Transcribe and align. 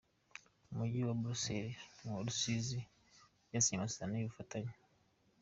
Umujyi 0.71 0.99
wa 1.07 1.13
Buluseri 1.19 1.71
n’uwa 2.01 2.21
Rusizi 2.27 2.79
byasinye 3.47 3.77
amasezerano 3.79 4.15
y’ubufatanye 4.17 4.73